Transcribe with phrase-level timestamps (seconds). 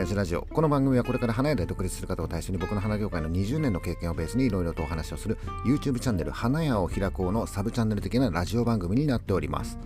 [0.00, 0.46] 親父ラジオ。
[0.50, 9.78] この番組はこれから花屋で独立する方を対象に僕の花業界の20年の経験をベースにいろいろとお話をする YouTube チャンネル花屋を開こうのサブチャンネル的なラジオ番組になっております、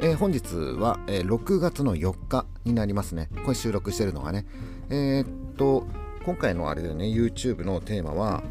[0.00, 3.28] えー、本日は、えー、6月の4日になりますね。
[3.44, 4.44] これ収録してるのがね。
[4.90, 5.86] えー、っと
[6.26, 7.04] 今回のあれでね。
[7.04, 8.42] YouTube のテーマは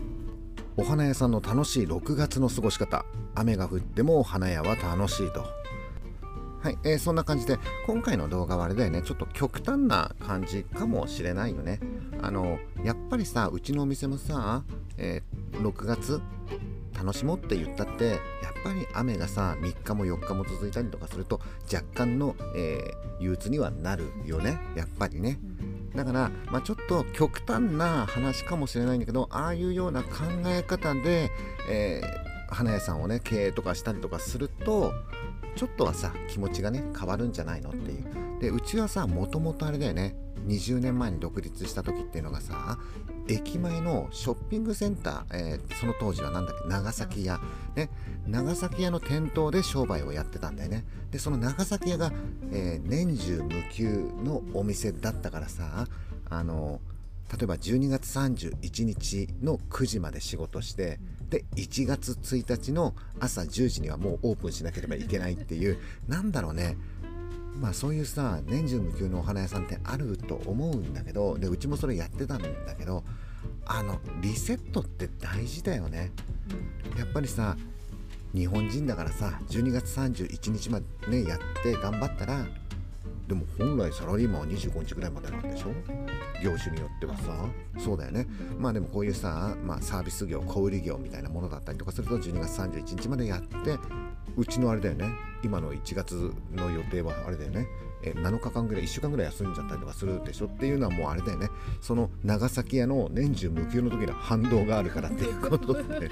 [0.77, 3.03] お花屋さんの楽しい6月の過ごし方。
[3.35, 5.62] 雨が降ってもお花屋は楽しいと。
[6.63, 9.01] はい、えー、そんな感じで今回の動画はあれだよね。
[9.01, 11.81] ちょっと極端な感じかもしれないよね。
[12.21, 14.63] あのやっぱりさうちのお店もさ、
[14.97, 16.21] えー、6月
[16.97, 18.17] 楽しもうって言ったってやっ
[18.63, 24.57] ぱり雨がさ3日も4日も続いたりとかすると若干の、えー、憂鬱にはなるよね。
[24.77, 25.39] やっぱりね。
[25.93, 30.09] だから、まあ、ちょっと極端な話かもしれないんだけどああいうような考
[30.45, 31.29] え方で、
[31.69, 34.93] えー、花屋さんをね経営とかしたりとかすると
[35.55, 38.05] ちょっとはさ気持ちがね変わるんじゃないのっていう。
[38.39, 40.15] でうちはさもともとあれだよね。
[40.47, 42.77] 20年前に独立した時っていうのがさ
[43.29, 47.39] 駅前のショッピングセンター、えー、その当時は何だっけ長崎屋、
[47.75, 47.89] ね、
[48.27, 50.83] 長崎屋の店頭で商売をやってたんだよね。
[51.11, 52.11] でその長崎屋が、
[52.51, 55.87] えー、年中無休のお店だったからさ
[56.29, 56.81] あの
[57.31, 60.99] 例えば12月31日の9時まで仕事して
[61.33, 66.77] で1月1日の朝10時にはもうオープンしなければいけないっていう なんだろうね。
[67.59, 73.03] まあそういうさ年中無休のお花屋さんってあると思うんだけどでうちもそれやってたんだけど
[73.65, 76.11] あのリセットって大事だよね。
[76.97, 77.57] やっぱりさ
[78.35, 82.45] 日本人だからさ12月31日までねやって頑張ったら
[83.27, 85.71] でも本来サラリーマンは25日ぐらいまでなんでしょ？
[86.43, 87.45] 業種によってはさ。
[87.79, 88.27] そうだよね。
[88.59, 93.77] まあでもこういうさ、まあ、サービス業小売業みたいなものだったりとかすると12月31日までやって
[94.35, 95.07] うちのあれだよね。
[95.43, 97.67] 今の1月の予定はあれだよね。
[98.05, 101.47] え7日間ぐらい1週間ぐらい休んじゃったりとかするでしょっていうのはもうあれだよね。
[101.79, 106.09] その長崎屋の年中無休の時の反動があるからっていうことで、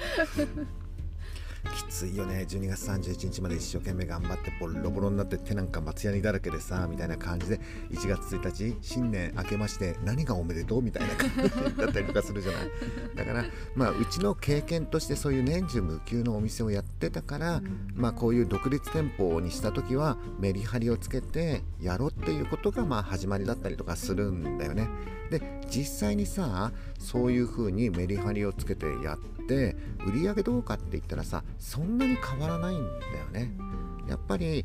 [1.70, 2.44] きついよね。
[2.48, 12.62] 12月31日まで一生懸命頑張ってボロボロになって手なんか松ヤニだらけでさみたいな感じで1月1日新年明けまして何がおめでとうみたいな感じだったりとかするじゃない。
[13.14, 17.62] だからまあうちの経験としてそういう年中無休のお店をやってたから、
[17.94, 24.88] まあこういう独立店舗にした時はメリハリをつけてやろうっていうことがまあ始まりだったりとかするんだよね。
[25.30, 25.40] で
[25.70, 29.76] 実際にさそういう風にメリハリをつけてやって
[30.06, 33.52] 売り上げどうかって言ったらさそんなに変わらないんだよね。
[34.08, 34.64] やっぱり、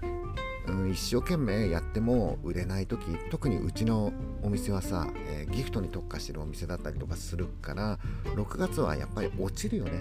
[0.68, 4.12] うん、一生懸命やっても売れない時特にうちの
[4.42, 8.00] お店はさ、えー、ギフトに特化してるお店だったりとかするから
[8.36, 9.92] 6月はやっぱり落ちるよね、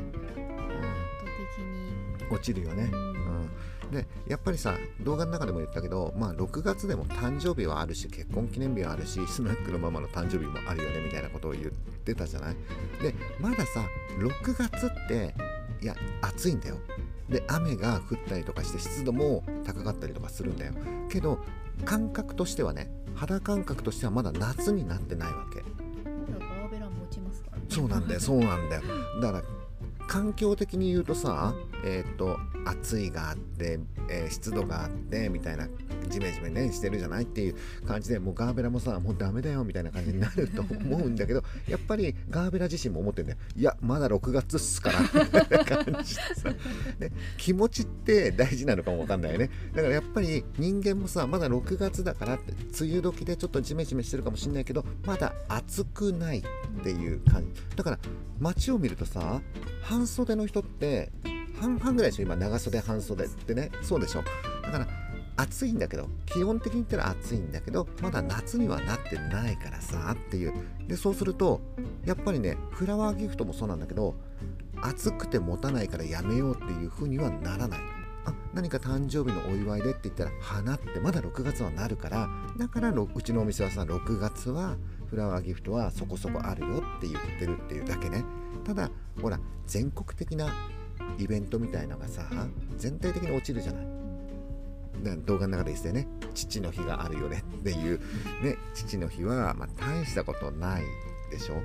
[2.31, 2.91] うん、落ちるよね、
[3.93, 11.65] でやっぱりさ動画の中でも言ったけどまあ6月でも誕生日はあるし結婚記念日はあるしスナックのママの誕生日もあるよねみたいなことを言っ
[12.05, 12.57] てたじゃない？
[13.03, 13.85] でまださ
[14.19, 15.35] 6月って
[15.81, 16.79] いや暑いんだよ。
[17.29, 20.73] で雨が降ったりとかして湿度も高かったりとかするんだよ。
[21.11, 21.39] けど
[21.85, 25.63] 感覚としてはね肌感覚としてはまだ夏になってないわけ。
[27.69, 28.83] そうなんだよそうなんだよ。
[29.21, 29.45] だから
[30.07, 33.79] 環境的に言うとさ、えっ、ー、と暑いがあって、
[34.09, 35.69] えー、湿度があってみたいな
[36.09, 37.57] ジメジメねしてるじゃないっていう
[37.87, 43.39] 感じでもうガーベラもさもうダメだよみたいな感じになると思うんだけど やっぱりガーベラ自身も思ってんだよ。
[43.57, 46.51] いやまだ6月っすからみたいな感じでさ、
[46.99, 49.51] ね、気持ちって大事なのかもわかんないよね。
[49.75, 56.43] だからやっぱり人間もさまだ6月だからって梅雨時でちょっとジメジメしてるかもしんないけどまだ暑くないっ
[56.83, 57.77] ていう感じ。
[57.77, 57.99] だから
[58.39, 59.41] 街を見るとさ
[59.97, 61.11] 半袖の人って
[61.59, 63.71] 半々ぐらいでしょ今長袖半袖ってね。
[63.81, 64.23] そうでしょ。
[64.63, 64.87] だから
[65.39, 70.53] 暑いんだけど基本的に言ったら暑いんだけどまだ夏にはなってないからさっていう。
[70.87, 71.63] でそうすると
[72.05, 74.15] やっぱりねフラワーギフトもそうなんだけど
[74.83, 77.81] 暑くて持たないからやめようっていう風にはならない。
[78.27, 82.29] あ何か誕生日のお祝いでって言ったら花ってまだ6月はなるから
[82.59, 84.77] だからうちのお店はさ6月は
[85.09, 88.25] フラワーギフトはそこそこあるよって言ってるっていうだけね。
[88.65, 90.53] ただほら全国的な
[91.19, 92.25] イベントみたいのがさ
[92.77, 93.87] 全体的に落ちるじゃない。
[95.27, 98.01] 動画の中でですね父の日があるよねっていう
[98.43, 100.83] ね父の日はま大したことない
[101.31, 101.57] でしょ。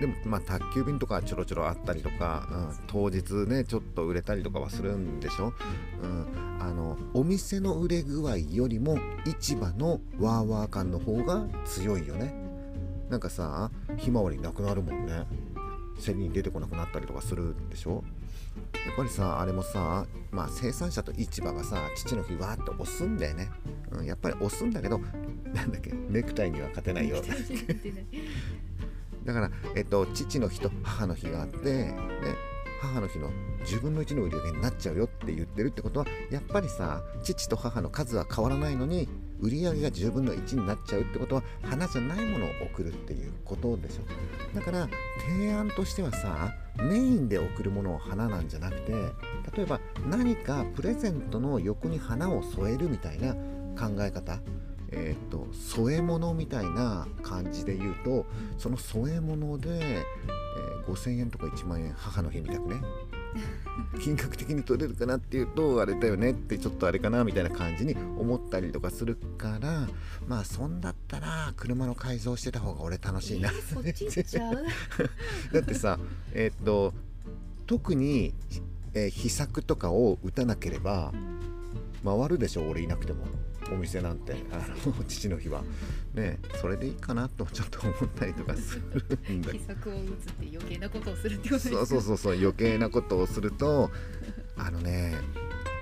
[0.00, 5.52] でもまあ宅急便とかちょろちょろあったりとか、うん、当日ねちょっと売れたりとかはするんでしょ、
[6.02, 6.26] うん、
[6.60, 12.47] あのお店の売れ具合よりも市場のワーワー感の方が強いよね。
[13.08, 15.26] なんかさひまわりなくなるもんね。
[16.04, 18.04] 競りに出てこなくなったりとかするでしょ？
[18.86, 23.50] やっぱりさあれもさ、まあ、生産者と市場がさ父の日わーっと押すんだよね、
[23.90, 25.00] うん、やっぱり押すんだけど
[25.52, 25.90] なんだっけ？
[25.92, 27.16] ネクタイには勝てないよ。
[29.24, 31.94] だから、えっと、父の日と母の日があってで
[32.80, 33.30] 母の日の
[33.66, 39.08] 10分の1の売り上げになっちゃうよって言ってるってことはやっぱりさ父と母の数は変わらないのに
[39.40, 44.54] 売り上げが10分の1になっちゃうってことは花じゃないものを送るっていうことでしょ。
[44.54, 44.88] だから
[45.28, 48.92] 提案としてはさメインで送るものを花なんじゃなくて
[49.56, 53.34] 例えば何かプレゼントの横に花を添えるみたいな
[53.76, 54.40] 考え方。
[54.90, 58.24] えーと、添え物みたいな感じで言うと
[58.56, 62.80] その添え物で、えー、5000円とか1万円母の日みたくね。
[64.00, 69.88] 金額的に取れるかなっていうとあれだよねってちょっとあれかなみたいな感じに思ったりとかするから
[70.26, 74.64] まあそんだったら車の改造してた方が俺楽しいな、えー、
[75.52, 75.98] だってさ
[76.32, 76.94] えっ、ー、と
[77.66, 78.34] 特に、
[78.94, 81.12] えー、秘策とかを打たなければ
[82.04, 83.26] 回るでしょ俺いなくても。
[83.72, 84.56] お店なんてあ
[84.86, 85.62] の父の日は。
[86.14, 89.52] ねそれでいいかなとちょっと思ったりとかするんだ。
[89.52, 93.90] 秘策を打つって余計なことをするってことですそうそうそうそう余計なことをすると
[94.56, 95.14] あのね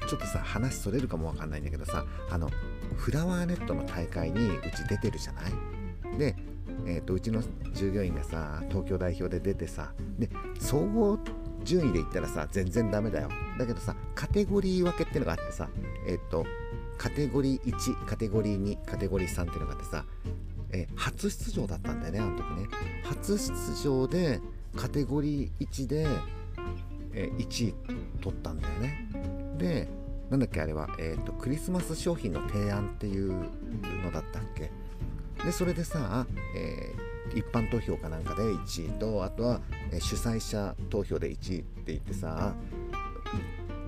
[0.09, 2.51] ちょっとさ話それるかもわかんないんだけどさあの
[2.97, 6.19] フラワーネットの大会にうち出てるじゃない？
[6.19, 6.37] で、
[6.87, 7.43] えーと、うちの
[7.75, 11.19] 従業員がさ東京代表で出てさで総合
[11.65, 13.29] 順位で言ったらさ全然ダメだよ。
[13.59, 15.69] だけどさカテゴリー分けっていうのがあってさ
[16.07, 16.47] えっ、ー、と
[16.99, 20.05] カテゴリー1カテゴリー2カテゴリー3っていうのがあってさ、
[20.73, 22.69] え、初出場だったんだよねあの時ね。
[23.05, 23.53] 初出
[23.83, 24.41] 場で
[24.75, 26.07] カテゴリー1で、
[27.13, 27.75] え、1位
[28.21, 29.09] 取ったんだよね。
[29.59, 29.89] で
[30.31, 34.71] なんだっけあれは、えーと、クリスマス商品の提案っていうのだったっけ。
[35.45, 36.27] でそれでさ、
[36.57, 39.61] えー、一般投票かなんかで1位とあとは、
[39.93, 42.55] えー、主催者投票で1位って言ってさ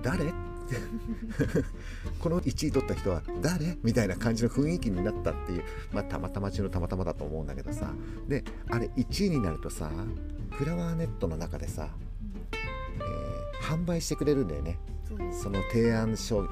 [0.01, 0.48] 誰？
[2.19, 7.93] この1位取った人は誰みたいな感じの雰囲気になったっていう、まあ、たまたま中のたまたまだと思うんだけどさ。
[8.27, 9.91] であれ1位になるとさ
[10.51, 11.89] フラワーネットの中でさ、
[12.53, 14.79] えー、販売してくれるんだよね。
[15.31, 16.47] その提案商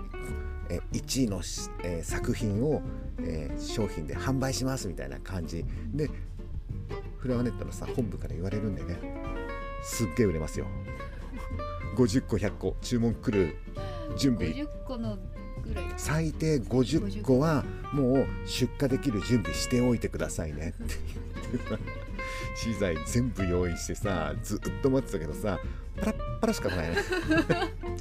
[0.69, 1.41] え1位の、
[1.83, 2.81] えー、作品を、
[3.19, 5.65] えー、商品で販売しますみたいな感じ。
[5.93, 6.09] で
[7.17, 8.99] フラワーネットのさ本部から言われるんだよね。
[9.83, 10.67] すっげえ売れますよ。
[11.95, 13.55] 50個100個注文来る
[14.17, 14.67] 準備。
[15.97, 20.73] 最低50個はもう出荷できる準備しておいてくださいね。
[20.81, 20.95] って
[21.51, 21.83] 言って
[22.55, 25.59] 資材全部用意してさずっと待ってたけどさ
[25.99, 26.97] パラッパラしかないね。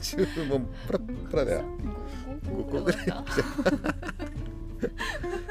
[0.00, 0.18] 注
[0.48, 1.64] 文パラッパラだよ。
[2.44, 2.82] 5個？
[2.82, 3.06] ぐらい？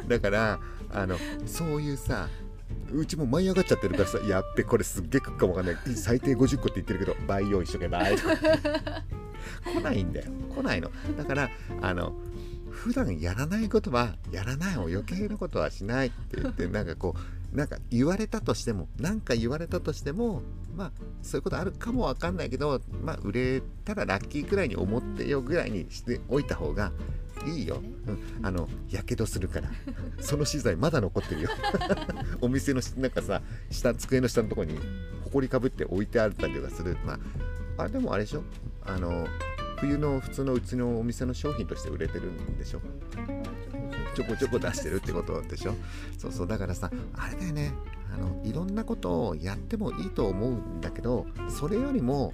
[0.07, 0.59] だから
[0.93, 2.29] あのそういうさ
[2.93, 5.95] うちも舞い上がっちゃってるからさやっべこれすっげえ食うかもわかんない。
[5.95, 7.99] 最低50個って言ってるけど倍用意しとけば
[9.63, 10.31] 来ないんだよ。
[10.55, 10.91] 来ないの。
[11.17, 11.49] だから
[11.81, 12.13] あの
[12.75, 17.15] 普段やらないことはやらないを余計なことはしないって言って なんかこ
[17.53, 20.41] うなんか言われたとしても何か言われたとしても
[20.75, 26.91] まあそういうことあるかもわかんないけどまあ売れたらラッキーくらいに思ってよぐらいにしておいた方が
[27.47, 29.69] いいよ、うん、あのやけどするから。
[30.19, 31.49] その資材まだ残ってるよ。
[32.41, 34.77] お店のなんかさ下机の下のとこに
[35.23, 36.97] ほこりかぶって置いてあったりとかする。
[37.05, 37.19] ま
[37.77, 38.43] ああでもあれでしょ
[38.85, 39.27] あの
[39.77, 42.81] 冬の普通のうちのお店の商品として売れてるんでしょ？
[44.15, 45.75] ちょこちょこ出してるってことでしょ？
[46.17, 47.73] そうそうだからさあれだよね。
[48.13, 52.31] あのいろんなことをやってもいいと思うんだけどそれよりも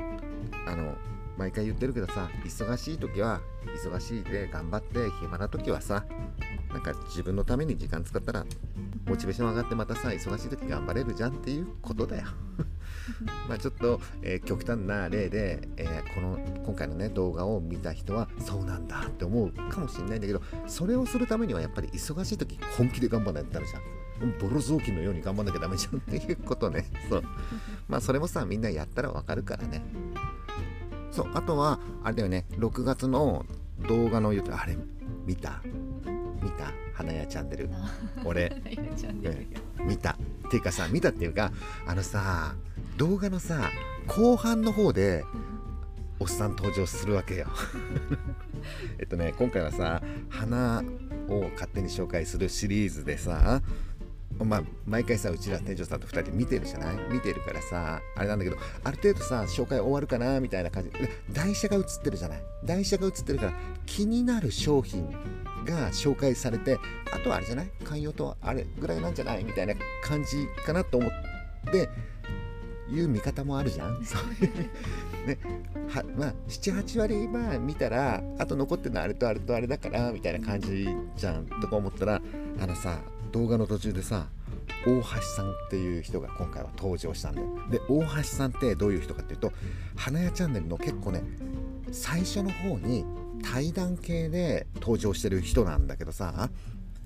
[0.67, 0.93] あの
[1.37, 3.41] 毎回言ってるけどさ忙しい時は
[3.83, 6.05] 忙しいで頑張って暇な時はさ
[6.73, 8.45] なんか自分のために時間使ったら
[9.05, 12.27] モチベーション上がってまたさ忙しい時頑張れるじゃんっていうことだよ。
[13.49, 23.81] まあちょっと、えー、極端な例で、えー、この今回のね動画を見た人はそうなんだって思うかもしれないんだけどそれをするためにはやっぱり忙しい時本気で頑張らないとダメじゃん。
[24.39, 26.85] ボロ雑巾のように頑張んなきゃダメじゃんっていうことね。
[27.09, 27.23] そう。
[27.87, 29.83] まあそれもさみんなやったらわかるからね。
[31.11, 31.31] そう。
[31.33, 32.45] あとはあれだよね。
[32.51, 33.45] 6月の
[33.87, 34.77] 動画のあれ
[35.25, 35.61] 見た？
[36.41, 37.69] 見た花屋チャンネル。
[38.25, 38.51] 俺。
[39.85, 40.11] 見た。
[40.47, 41.51] っていうかさ見たっていうか
[41.87, 42.55] あのさ
[42.97, 43.69] 動画のさ
[44.07, 45.23] 後半の方で
[46.19, 47.47] おっさん登場するわけよ。
[48.99, 50.83] えっとね今回はさ花
[51.29, 53.61] を勝手に紹介するシリーズでさ
[54.45, 56.95] まあ、毎回さうちら店長さんと2人で見てるじゃない？
[57.09, 60.89] 見てるからさあれなんだけどある程度さ紹介終わるかなみたいな感じ。
[60.91, 62.43] で台車が映ってるじゃない？
[62.65, 63.53] 台車が映ってるから
[63.85, 65.09] 気になる商品
[65.65, 66.79] が紹介されて
[67.13, 67.71] あとはあれじゃない？
[67.83, 69.43] 寛容とあれぐらいなんじゃない？
[69.43, 71.11] みたいな感じかなと思っ
[71.71, 71.89] て
[72.91, 74.03] いう見方もあるじゃん。
[74.03, 74.45] そう。
[74.45, 74.47] い
[75.23, 75.37] うね。
[75.89, 82.21] はまあ78割まあ見たらあと残ってるのはあれとあれとあれだからみたいな感じじゃんとか思ったら
[82.59, 82.99] あのさ
[83.31, 84.27] 動画の途中でさ
[84.85, 87.47] 大橋さんっていう人が今回は登場したんだよ。
[87.69, 89.51] で大橋さんってどういう人かっていうと
[89.95, 91.23] 花屋チャンネルの結構ね
[91.91, 93.05] 最初の方に
[93.43, 96.49] 対談系で登場してる人なんだけどさ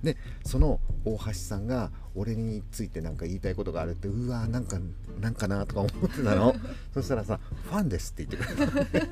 [0.06, 4.78] でその大橋さんが俺について何か言いたいことがあるってうわーなんか
[5.20, 6.56] なんかなとか思ってたの。
[6.94, 9.10] そしたらさ「ファンです」って言ってくれた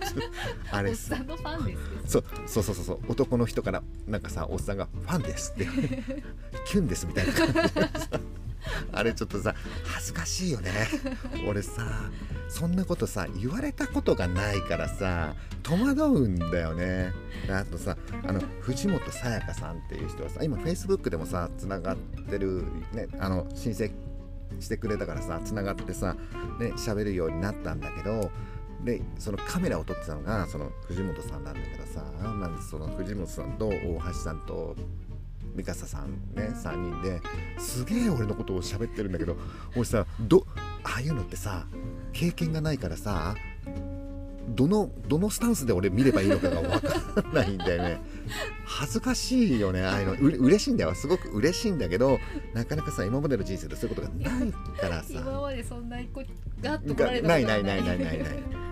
[0.77, 2.99] あれおっさんのファンですそうそうそうそうそう。
[3.09, 5.67] 男の人からなんかさおっさんが「ファンです」って
[6.67, 8.19] 「キュンです」みたいな感じでさ
[8.91, 9.55] あれちょっとさ
[9.85, 10.71] 恥ずかしいよね。
[11.47, 12.09] 俺さ
[12.49, 17.11] そんなことさ言われたことがないからさ戸惑うんだよね。
[17.49, 21.97] あとさあの藤本さやかさんっていう人はさ今フェイスブックでもさつながっ
[22.29, 23.89] てるねあの申請
[24.59, 26.15] してくれたからさつながってさ
[26.59, 28.31] ね喋るようになったんだけど
[28.83, 34.75] でそのカメラを撮ってたのがその藤本さんなんだけどさなんでその藤本さんと大橋さんと
[35.55, 37.21] 三笠さんね3人で。
[37.57, 39.37] すげえ俺のことを喋ってるんだけど
[39.75, 40.45] 俺さど
[40.83, 41.65] ああいうのってさ
[42.11, 43.35] 経験がないからさ
[44.49, 48.01] どのどのスタンスで俺見ればいいのかが分かんないんだよね。
[48.65, 50.13] 恥ずかしいよねああいうの。
[50.13, 50.93] うれ嬉しいんだよ。
[50.95, 52.19] すごく嬉しいんだけど
[52.53, 55.07] なかなかさ今までの人生でそういうことがないからさ。
[55.21, 56.21] 今までそんな一個
[56.61, 58.62] ガッと来られたことがないないないないないない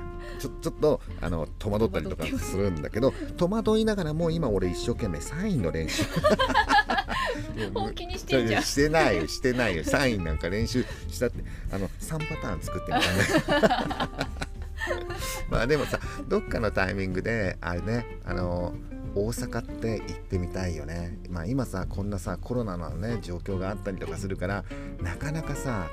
[0.41, 6.03] ちょちょっとあの戸惑ったりとかするんだけど戸惑いながらも今俺一生懸命サインの練習。
[7.75, 8.63] 本気にしてんじゃん。
[8.63, 9.83] してないよしてないよ。
[9.83, 14.27] サインなんか練習したってあの3パターン作ってみたね
[15.50, 18.74] まあでもさどっかのタイミングであれねあの
[19.13, 21.19] 大阪って行ってみたいよね。
[21.29, 24.63] まあ今さこんなさコロナのね状況があったりとかするから
[25.01, 25.88] なかなかさ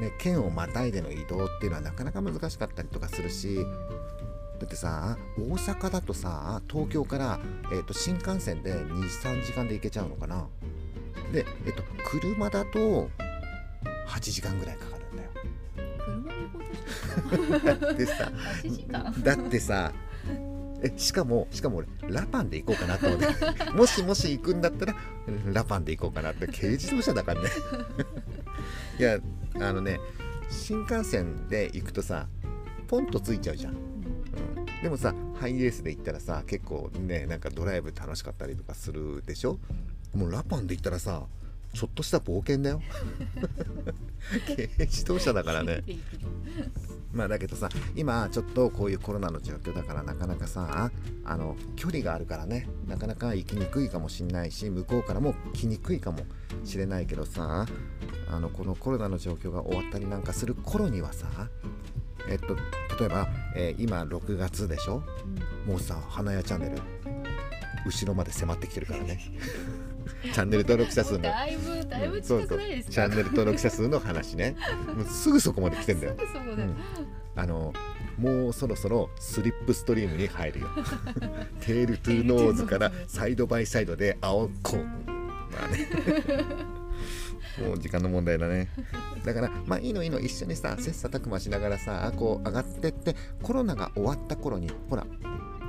[0.00, 3.58] ね、県をまたいでの移動っていうのはなかなか難しかったりとかするし
[4.58, 7.40] だってさ大阪だとさ東京から、
[7.72, 10.46] えー、と新幹線で23時間で行けちゃうのかな。
[11.32, 13.08] で、えっと車だと
[14.06, 15.30] 8時間ぐらいかかるんだよ。
[15.98, 18.32] 車で行こうとしてだってさ
[18.62, 19.22] 8時間？
[19.22, 19.92] だってさ
[20.84, 23.70] えしかもしかも俺ラパンで行こうかなと思って。
[23.72, 24.94] もしもし行くんだったら
[25.52, 27.48] ラパンで行こうかなって軽自動車だからね
[28.98, 29.18] いや
[29.60, 30.00] あのね
[30.50, 32.26] 新幹線で行くとさ
[32.88, 39.58] ポンとついちゃうじゃん、うん、でもさハイエースで行ったらさ結構ねなんかドライブ楽しかったりとかするでしょ？
[40.14, 41.22] もうラパンで行ったらさ
[41.72, 42.82] ちょっとした冒険だよ。
[44.46, 45.82] 軽 自動車だからね。
[47.14, 50.90] まあだけどさ今ちょっとこういうコロナの状況だからなかなかさ
[51.24, 56.20] あの距離があるからねなかなか行きにくいかもしんないし向こうからも来にくいかも
[56.64, 57.66] しれないけどさ
[58.32, 61.26] あのこのコロナの状況が終わったりなんかする頃にはさ
[62.28, 62.56] えっと
[62.98, 65.02] 例えば、えー今6月でしょ？
[65.66, 66.76] もうさ花屋チャンネル
[67.84, 69.20] 後ろまで迫ってきてるからね。
[70.22, 71.20] チャンネル登録者数の。
[71.22, 72.92] だいぶだいぶそうそう近くないですか？
[72.92, 74.56] チャンネル登録者数の話ね。
[74.96, 76.14] もうすぐそこまで来てんだよ。
[76.18, 76.76] すぐそこで、うん。
[77.34, 77.72] あの
[78.18, 80.68] もうそろそろスリップストリームに入るよ。
[81.60, 84.86] tail to nose から side by side でアウトコーナー
[85.50, 85.88] まあね
[87.60, 88.68] もう時間の問題だね。
[89.24, 95.06] だからまあいいのいいの一緒にさ切磋琢磨しながらさこう上がってってコロナが終わった頃にほら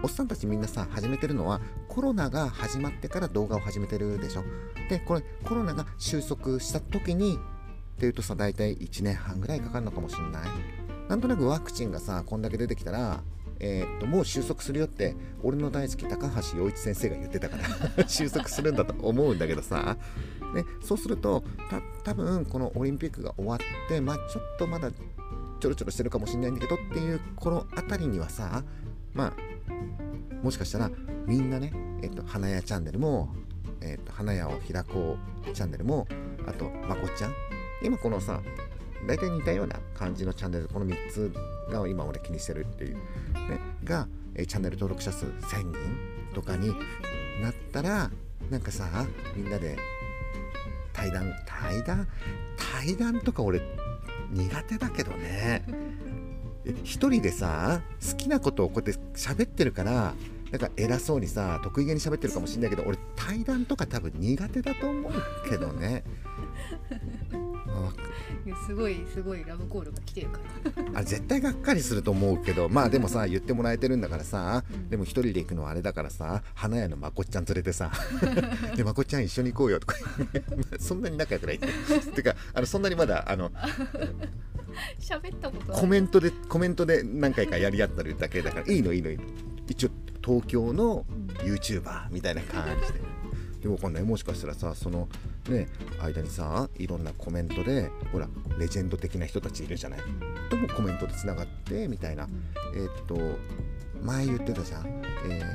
[0.04, 4.44] おっさんたちみんなさ始めてるのはコロナが始まってから動画を始めてるでしょ。
[4.90, 7.40] でこれコロナが収束した時に
[7.96, 10.44] っていうとさ大体1年半ぐらいかかるのかもしんない。
[11.08, 13.24] なんとなくワクチンがさこんだけ出てきたら
[13.60, 17.58] えーっともう収束するよって俺の大好き高橋陽一先生が言ってたか
[17.98, 19.98] ら 収束するんだと思うんだけどさ、
[20.54, 28.64] ね、そうするとた多分このオリンピックが終わってまあちょっとまだちょろちょろしてるかもしれないんだけどっていうこの辺りにはさ
[29.14, 30.92] まあもしかしたら
[31.26, 33.34] みんなね、えっと、花屋チャンネルも、
[33.82, 35.18] えっと、花屋を開こ
[35.48, 36.06] うチャンネルも
[36.46, 37.34] あとまこちゃん。
[37.84, 38.42] 今このさ
[39.08, 41.34] 大体似たような感じのチャンネルこの3つ
[41.70, 43.02] が今俺気にしてるっていう、ね、
[43.84, 45.74] が、えチャンネル登録者数1000人
[46.34, 46.70] とかに
[47.42, 48.10] なったら
[48.50, 48.88] なんかさ
[49.36, 49.78] みんなで
[50.92, 52.08] 対談対談
[52.58, 53.62] 対談とか俺
[54.32, 55.64] 苦手だけどね。
[56.66, 60.14] え一人でさ好きなことをこうやって喋ってるから
[60.54, 65.14] なんか偉そうにさ得意げに喋ってるかもしれないけど俺対談とか多分苦手だと思う
[65.50, 66.04] けどね。
[67.68, 67.92] あ
[68.46, 70.40] いやすごいすごいラブコールが来てるか
[70.94, 71.00] ら。
[71.00, 77.92] あ絶対がっかりすると思うけどまあでもさ言ってもらえてるんだからさでも一人で行くのはあれだからさ花屋のまこっちゃん連れてさ
[78.78, 79.96] でまこっちゃん一緒に行こうよとか。
[80.78, 81.56] そんなに仲良くない。
[81.56, 81.68] って
[82.12, 83.50] てかあのそんなにまだあの
[85.00, 89.24] 喋ったことコメントでコメントで何回かやり合ってるだけだからいいのいいのいいの。
[89.68, 89.90] 一応
[90.24, 91.06] 東京の
[91.44, 93.02] YouTuber みたいな感じで。
[93.64, 94.04] でもわかんない。
[94.04, 95.08] もしかしたらさその
[95.50, 95.68] ね
[96.02, 98.28] 間にさいろんなコメントでほら
[98.60, 100.00] レジェンド的な人たちいるじゃない？
[100.50, 102.28] ともコメントでつながってみたいな。
[102.76, 103.18] えーっと
[104.02, 104.88] 前言ってたじゃん、
[105.30, 105.54] えー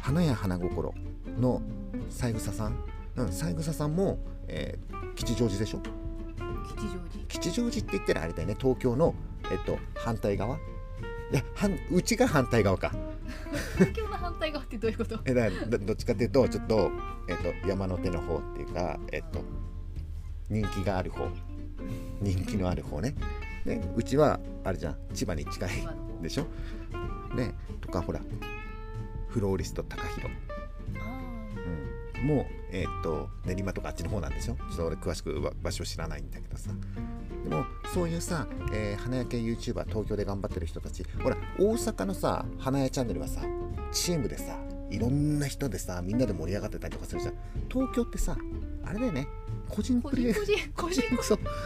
[0.00, 0.92] 花や花心
[1.40, 1.62] の
[2.10, 2.76] 三枝さん？
[3.16, 4.18] うん三枝さんも、
[4.48, 5.80] えー吉祥寺でしょ？
[6.76, 7.24] 吉祥寺。
[7.28, 8.56] 吉祥寺って言ったらあれだよね。
[8.60, 9.14] 東京の、
[9.50, 10.56] えっと、反対側？
[10.56, 12.92] いや反うちが反対側か
[13.74, 15.18] 東京の反対側ってどういうこと？
[15.24, 16.90] えだどどっちかっていうとちょっと、
[17.28, 19.42] えっと、山の手の方っていうか、えっと、
[20.48, 21.28] 人気がある方
[22.20, 23.14] 人気のある方ね。
[23.64, 25.70] ねうちはあれじゃん千葉に近い
[26.22, 26.46] でしょ？
[27.34, 28.20] ねとかほら
[29.28, 30.28] フローリスト高弘、
[31.00, 31.18] あ
[32.20, 34.54] うん、もう、えっと練馬とかあっちの方なんでしょ？
[34.54, 36.70] ちょっと俺詳しくわ場所知らないんだけどさ
[37.44, 41.04] でもそういうさ、えー花屋系 YouTuber 東京で頑張ってる人たち。
[41.22, 43.42] ほら大阪のさ花屋チャンネルはさ
[43.92, 44.56] チームでさ
[44.90, 47.34] いろんな人でさみんなで盛り上がってたりとかするじゃん。
[47.70, 48.36] 東京ってさ
[48.84, 49.28] あれだよね。
[49.68, 50.32] 個人プレイ。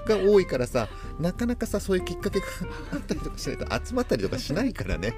[0.06, 0.88] が多いからさ
[1.20, 2.46] なかなかさそういうきっかけが
[2.92, 5.14] あったりとかしないと集まったりとかしないからね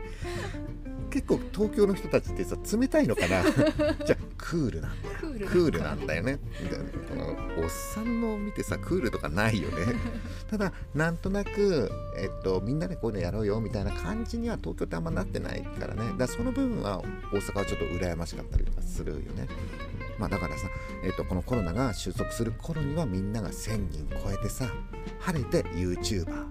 [1.11, 3.43] 結構東京の人たちってさ冷たいのかな？
[4.07, 5.49] じゃあクールなんだよ。
[5.49, 6.39] クールなんだよね。
[6.63, 6.77] で
[7.09, 9.95] このおっさんの見てさクールとかないよね。
[10.49, 16.03] ただなんとなく、えっと、みんなでこういうのやろうよみたいな感じには東京ってあんまなってないからね。
[16.03, 16.99] だからその部分は
[17.33, 19.49] 大阪はちょっと羨ましかったりとかするよね。
[20.19, 20.69] まあだからさ、
[21.03, 24.71] えっと、このコロナが収束する頃にはみんなが1000人超えてさ
[25.21, 26.50] 晴れて YouTuber ね、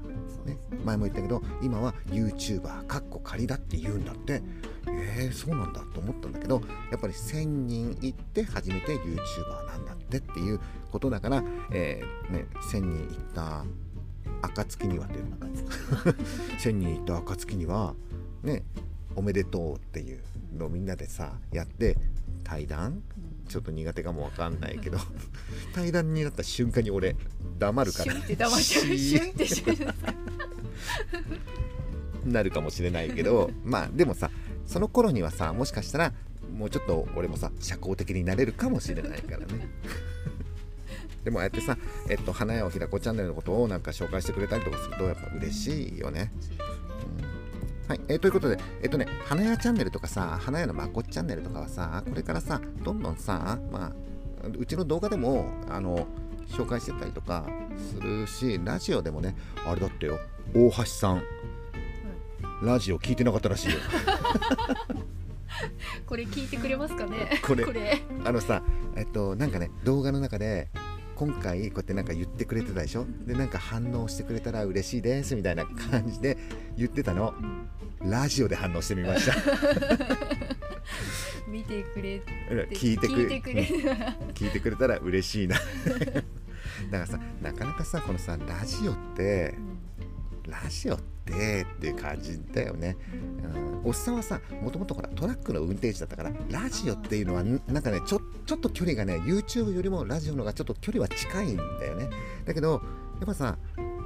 [0.90, 4.42] 前も言ったけど今は YouTuber かっこ仮だって言うんだって。
[4.88, 10.60] えー、そうなんだと思ったんだけどやっぱり1000人行って初めて YouTuber なんだってっていう
[10.92, 13.66] ことだから、えーね、1000人行った
[14.42, 15.38] 暁にはっていう の
[16.60, 17.94] 1000人行った暁には
[18.44, 18.64] ね
[19.16, 20.22] おめでとうっていう
[20.58, 21.98] のをみんなでさやって
[22.44, 23.04] 対談？
[23.48, 25.00] ちょっと苦手かもわかんないけど
[25.74, 27.16] 対談になった瞬間に俺
[27.58, 28.14] 黙るから。
[28.14, 28.86] シュンって黙っちゃう。
[28.98, 29.94] シュンってシュン
[32.26, 34.32] なるかもしれないけど まあでもさ
[34.66, 36.14] その頃にはさもしかしたら
[36.52, 39.46] もうちょっと俺もさ社交的になれるかもしれないからね。
[41.24, 41.78] でもああやってさ、
[42.10, 46.32] えっと、花屋をひらこチャンネルのことをなんか紹介してくれたりとかするとやっぱ嬉しいよね。
[47.90, 56.08] はい、えーということで、えっとね、花屋チャンネルとかさ、花屋のまこっチャンネルとかはさ、これからさ、どんどんさ、まあ、うちの動画でも、あの、
[56.50, 57.46] 紹介してたりとか
[57.92, 60.20] するし、ラジオでもね、あれだってよ、
[60.54, 61.24] 大橋さん、
[62.64, 63.80] ラジオ聞いてなかったらしいよ。
[66.06, 67.40] これ聞いてくれますかね？
[67.46, 67.66] これ。
[67.66, 68.02] これ。
[68.26, 68.64] あのさ、
[68.96, 70.70] えっと、なんかね、動画の中で、
[71.16, 73.06] 今回こうやってなんか言ってくれてたでしょ？
[73.28, 76.38] でなんか反応してくれたら嬉しいですみたいな感じで
[76.78, 77.34] 言ってたの。
[78.02, 79.36] ラジオで反応してみました。
[81.48, 82.32] 見てくれて
[82.72, 83.64] 聞いてく聞いてくれ
[84.34, 85.58] 聞いてくれたら嬉しいな。
[85.58, 85.66] だか
[86.92, 89.56] らさなかなかさこのさラジオって
[90.50, 92.98] ラジオってっていう感じだよね、
[93.44, 102.10] うん、おっさんはさもともとほらトラックの運転手だったからラジオっていうのはなんかねちょちょっと距離がね YouTube よりもラジオの方がちょっと距離は近いんだよね。
[102.46, 102.82] だけど
[103.20, 103.58] やっぱさ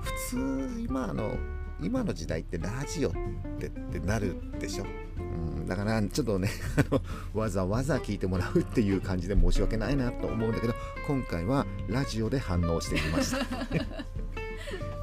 [0.02, 1.36] 普通今の
[1.82, 3.12] 今の時代ってラジオっ
[3.60, 4.86] てってなるでしょ、
[5.18, 7.02] うん、だからちょっとね あの
[7.34, 10.74] わざわざ聞いてもらうっていう感じで申し訳ないなと思うんだけど
[11.08, 13.46] 今回はラジオで反応してみました。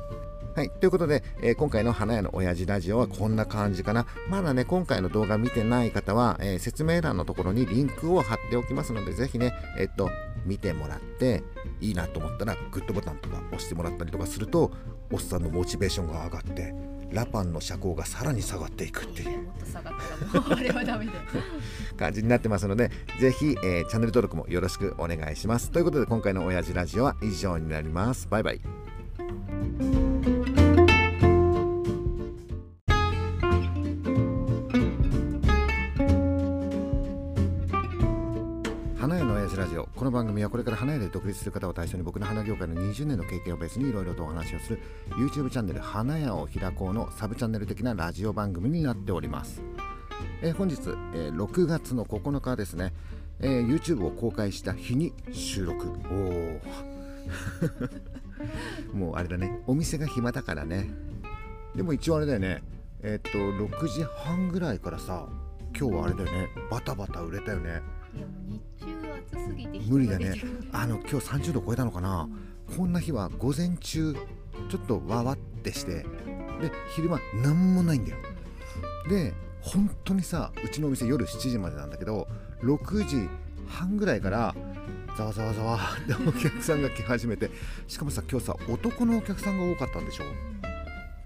[0.55, 4.07] はい、ということで、えー今回の花屋の親父ラジオはこんな感じかな。
[4.29, 10.11] まだね、今回の動画見てない方は、えー説明欄のところにリンクを貼っておきますので、ぜひね、えっと、
[10.45, 11.45] 見てもらって、
[11.81, 14.73] いいなと思ったら、グッドボタンとか押してもらったりとかすると、
[15.13, 16.75] おっさんのモチベーションが上がって、
[17.13, 19.95] ラパンの車高がさらに下がっていくっていうもっと下がっ
[20.31, 21.19] たらもうあれはダメだよ
[21.97, 25.71] 感じになってますので、ぜひ、えーチャンネル登録もよろしくお願いします。
[25.71, 28.27] ということで、今回の親父ラジオは以上になります。
[28.29, 28.80] バイバイ。
[41.31, 49.63] 立する方を対象に僕の花業界の20年の経験をベースにいろいろとお話をする YouTube チャンネル花屋を開こうのサブチャンネル的なラジオ番組になっております、
[50.43, 50.77] えー本日、
[51.15, 52.93] えー6月の9日ですね、
[53.41, 55.89] えー YouTube を公開した日に収録。
[56.11, 56.61] おお
[58.97, 59.61] もうあれだね。
[59.67, 60.91] お店が暇だからね。
[61.75, 62.63] でも一応あれだよね。
[63.03, 65.29] えーっと6時半ぐらいからさ
[65.79, 66.49] 今日はあれだよね。
[66.71, 67.83] バタバタ売れたよね。
[68.15, 69.00] いやもう日中
[69.33, 70.35] 暑すぎて無理だね。
[70.73, 72.29] あの今日30度超えたのかな。
[72.77, 74.15] こんな日は午前中
[74.69, 76.07] ちょっとわわってしてで
[76.95, 78.19] 昼間何もないんだよ。
[79.09, 82.29] で本当にさうちのお店夜7時までなんだけど
[82.63, 83.29] 6時
[83.67, 84.55] 半ぐらいから
[85.17, 87.51] ざわざわざわってお客さんが来始めて
[87.89, 90.25] しかもさ今日さ男のお客さんが多かったんでしょ。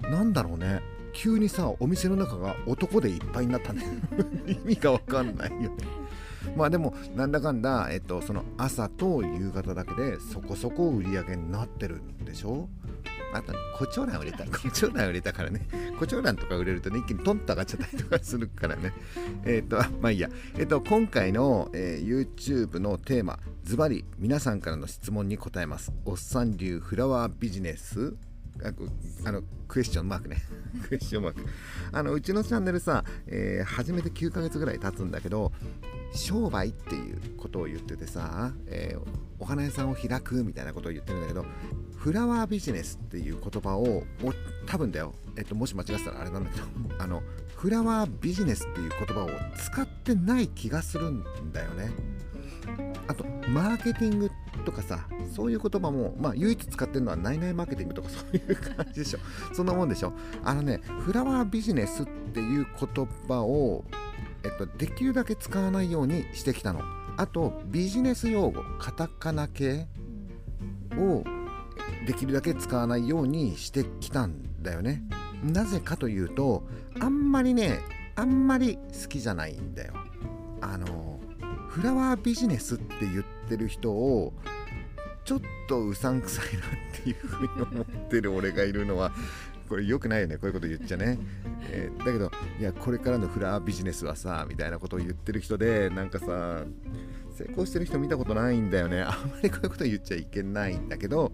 [0.09, 0.81] なんだろうね。
[1.13, 3.85] 急にさお店の中が男でいっぱいになったね。
[4.47, 5.71] 意味がわかんないよね。
[6.57, 12.69] まあでもなんだかんだ、えっと、その朝と夕方だけでそこそこ売り上げになってるんでしょ？
[13.33, 15.67] あと、ね、コチョウラン売れたコチョウラン売れたからね。
[15.99, 18.93] コチョウランとか売れるとね一気にトンと上がっちゃったりとかするからね。
[19.45, 20.29] えっとまあいいや。
[20.57, 25.93] えっと今回の、えー、YouTube のテーマズバリ皆さんからの質問に答えます。
[26.05, 28.15] おっさん流フラワービジネス。
[29.25, 30.43] あのクエスチョンマークね。
[30.89, 31.45] クエスチョンマーク。
[31.93, 35.53] あのうちのチャンネルさ、えー、始めて9ヶ月ぐらい経つんだけど
[36.15, 39.03] 商売っていうことを言っててさ、えー、
[39.39, 41.45] お花屋さんを開くみたいなことを言ってるんだけど
[41.97, 44.05] フラワービジネスっていう言葉を
[44.67, 46.67] 多分だよ、えっと、もし間違ってたらあれなんだけど
[47.03, 47.23] あの
[47.57, 51.91] フラワービジネスっていう言葉を使ってない気がするんだよね。
[53.07, 54.31] あとマーケティング
[54.65, 59.19] とかさそういう言葉もまあ唯一使ってるのはナイナイマーケティングとか そういう感じでしょ
[59.53, 63.85] そんなもんでしょあのねフラワービジネスっていう言葉を
[64.45, 66.83] えっと、できるだけ使わないようにしてきたの。
[67.17, 69.87] あとビジネス用語カタカナ系
[70.97, 71.25] を
[72.07, 75.03] できるだけ使わないようにしてきたんだよね。
[75.43, 76.67] なぜかというと
[77.01, 77.81] あんまりね
[78.17, 79.95] あんまり好きじゃないんだよ。
[80.61, 81.19] あの
[81.75, 84.33] フラワービジネスって言ってる人を
[85.25, 89.11] ちょっとうさんくさいなっていうふうに思ってる俺がいるのは
[89.69, 90.37] これ良くないよね。
[90.37, 91.19] こういうこと言っちゃね、
[91.71, 96.65] えー、だけどいやこれからのフラワービジネスはさみたいなことを言ってる人でなんかさ
[97.35, 99.01] 成功してる人見たことないんだよね。
[99.03, 101.33] あんまりこういうこと言っちゃいけないんだけど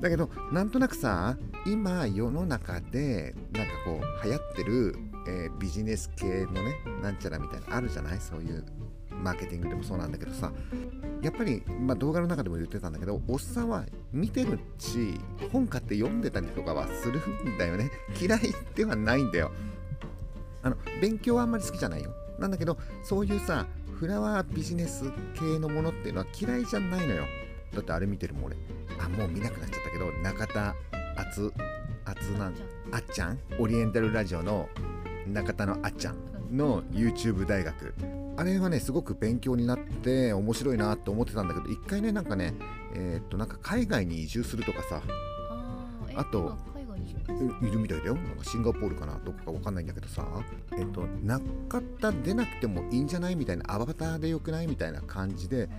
[0.00, 4.94] だけどなんとなくさ今世の中でなんかこう流行ってる、
[5.26, 8.20] えー、ビジネス系のねなんちゃらみたいなあるじゃない？
[8.20, 8.64] そういう
[9.22, 10.52] マーケティングでもそうなんだけどさ
[11.22, 15.20] やっぱり、まあ、動画の中でも言ってたんだけどおっさんは見てるし
[15.52, 17.90] 本買って読んでたりとかはするんだよね。
[18.20, 18.40] 嫌い
[18.74, 19.52] ではないんだよ。
[20.62, 22.12] あの勉強はあんまり好きじゃないよ。
[22.38, 23.66] なんだけどそういうさ
[23.98, 25.04] フラワービジネス
[25.34, 27.24] 系のものっていうのは嫌いじゃないのよ。
[27.72, 28.56] だってあれ見てるもん俺。
[28.98, 30.74] あもう見なくなっちゃったけど中田
[31.16, 31.52] 敦
[32.04, 32.54] 敦なん
[32.90, 33.38] あっちゃん。
[33.58, 34.68] オリエンタルラジオの
[35.28, 37.94] 中田のあっちゃんの YouTube 大学。
[38.36, 42.54] あれはねすごく勉強になって面白いなと思ってたんだけど一回ねなんかね
[42.94, 45.02] えー、っとなんか海外に移住するとかさ。
[46.14, 46.56] あと
[47.62, 48.14] いるみたいだよ。
[48.14, 50.26] なんかシンガポールかなどこか分かんないんだけどさ。
[50.76, 55.70] えっと中田出なくてもいいんじゃないみたいなアバターでよくないみたいな感じで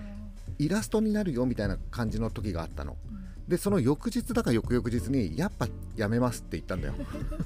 [0.58, 2.98] イラストになるよみたいな感じの時があったの。
[3.48, 6.94] でその翌日だか翌々日にやっぱやめますって言ったんだよ。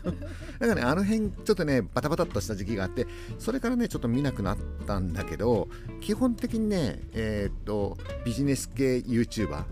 [0.59, 3.07] だからねあの辺ちょっとねバタバタっとした時期があって
[3.39, 5.67] それからねちょっと見なくなったんだけど
[6.01, 9.63] 基本的にねえー、っとビジネス系 YouTuber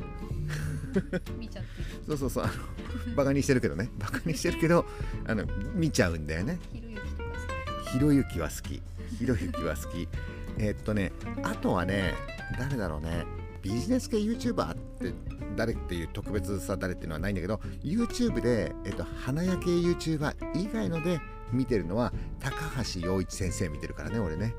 [2.07, 2.53] そうそうそうあの
[3.15, 3.89] バカにしてるけどね。
[3.97, 4.85] バカにしてるけど
[5.27, 6.59] あの見ちゃうんだよね。
[7.91, 8.81] ひろゆきは好き。
[9.19, 10.07] ひろゆきは好き。
[10.57, 11.11] えー、っとね
[11.43, 12.13] あとはね
[12.57, 13.25] 誰だろうね
[13.65, 15.11] ビジネス系 YouTuber って
[15.55, 21.19] 誰っていう特別さ誰っていうのはないんだけど YouTube で、えっと、花屋系 YouTuber 以外ので
[21.51, 24.53] 見てるのは高橋陽一先生見てるからね俺ね。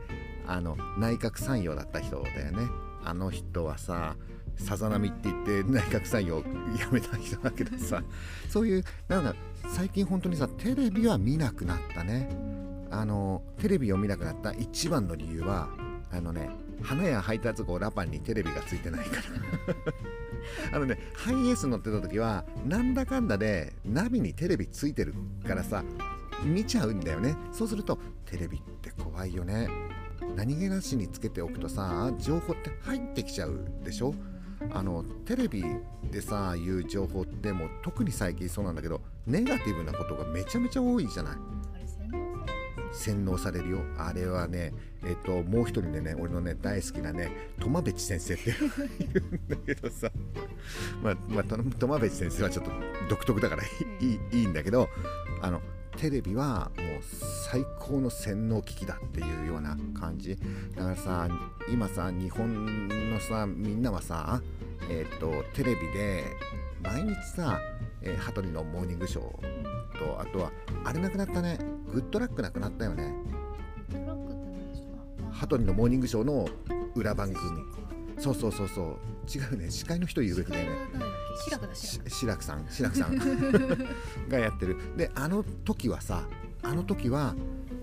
[0.49, 2.69] あの内閣参与だった人だよね。
[3.05, 4.17] あの人はさ
[4.57, 6.39] さざ波って言って内閣参与を
[6.79, 8.03] やめた人だけどさ。
[8.51, 9.37] そういうなんか
[9.69, 12.29] 最近本当にさテレビは見なくなったね。
[12.91, 15.69] あのテレビを見なくなった一番の理由は
[16.11, 16.51] あのね
[16.83, 20.73] 花屋配達後ラパンにテレビがついてないから。
[20.73, 25.13] あのねハイエース乗ってた時はなんだかんだでナビにテレビついてる
[25.47, 25.83] からさ
[26.45, 27.37] 見ちゃうんだよね。
[27.53, 29.69] そうするとテレビって怖いよね。
[30.37, 34.15] 何気なしにつけておくとさ情報って入ってきちゃうでしょ？
[34.73, 35.65] あのテレビ
[36.11, 41.37] でさ言う情報ってもう特に最近そうなんだけどネガティブなことがめちゃめちゃ多いじゃない。
[42.97, 43.79] 洗脳されるよ。
[43.99, 44.73] あれはね
[45.05, 47.31] えっ、ともう一人でね俺のね大好きなね
[47.61, 48.53] 苫部先生ってい
[49.13, 50.11] るんだけどさ。
[51.03, 52.71] まあ、まあ、苫部先生はちょっと
[53.09, 53.67] 独特だからい
[54.01, 54.89] いいいんだけど
[55.41, 55.61] あの
[55.97, 56.87] テレビはもう
[57.51, 60.37] 最高の洗脳機器だっていうような感じ。
[60.75, 61.29] だからさ
[61.69, 64.43] 今さ日本のさみんなはさ
[64.89, 66.25] えっ、とテレビで
[66.83, 67.61] 毎日さ、
[68.03, 70.53] えー、羽鳥のモーニングショーとあとは
[70.85, 71.59] あれなくなったね。
[71.93, 73.13] グッドラックなくなったよね。
[75.31, 76.49] 羽鳥のモーニングショーの
[76.95, 77.61] 裏番組。
[78.19, 78.97] そうそうそうそう。
[79.33, 79.71] 違うね。
[79.71, 80.79] 司会の人言うべきだよね。
[82.09, 83.17] 志らくさん志らくさん。
[84.29, 84.77] がやってる。
[84.97, 86.25] であの時はさ
[86.63, 87.35] あの時は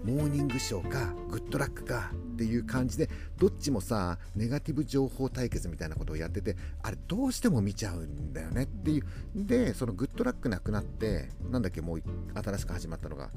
[0.03, 9.03] モーニングショーかグッドラックかっていう感じでどっちもさネガティブ情報対決みたいなことをやっててあれどうしても見ちゃうんだよねっていう。
[9.35, 13.29] でそのグッドラックなくなってなんだっけもう新しく始まったのが。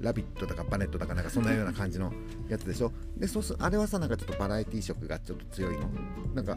[0.00, 0.46] ラビット。
[0.46, 2.12] だかバネットだかなんかそんなような感じの
[2.48, 2.92] やつでしょ。
[3.16, 5.88] でそうすあれはさなんかちょっとバラエティー色がちょっと強いの。
[6.34, 6.56] なんか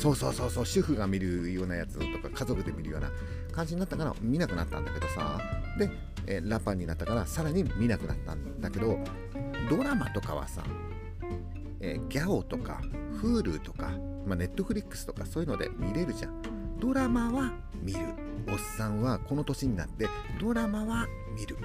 [0.00, 3.10] そうそうそうそう主婦が見るようなやつとか家族で見るような
[3.52, 5.38] 感じになったから見なくなったんだけどさ。
[5.78, 5.90] で、
[6.26, 8.98] えーラパンになったからさらに見なくなったんだけど
[9.68, 10.62] ドラマとかはさ、
[11.80, 12.80] えーギャオとか
[13.22, 13.90] Hulu とか、
[14.26, 16.42] まあ、Netflix とかそういうので見れるじゃん。
[16.78, 17.52] ドラマは
[17.82, 18.00] 見る。
[18.48, 20.06] おっさんはこの年になって
[20.40, 21.06] ドラマは
[21.36, 21.56] 見る。